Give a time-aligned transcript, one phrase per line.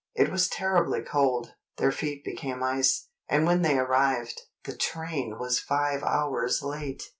[0.15, 3.09] It was terribly cold, their feet became ice.
[3.29, 7.03] And when they arrived, the train was five hours late!